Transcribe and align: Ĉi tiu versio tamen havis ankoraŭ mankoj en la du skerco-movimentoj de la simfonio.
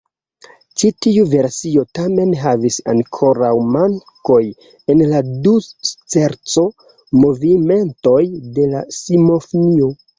Ĉi 0.81 0.89
tiu 1.05 1.25
versio 1.33 1.83
tamen 1.99 2.31
havis 2.45 2.79
ankoraŭ 2.95 3.53
mankoj 3.77 4.41
en 4.95 5.07
la 5.13 5.21
du 5.47 5.55
skerco-movimentoj 5.69 8.21
de 8.59 8.71
la 8.77 8.87
simfonio. 9.03 9.97